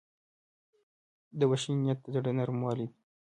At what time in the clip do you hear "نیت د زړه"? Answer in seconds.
1.83-2.31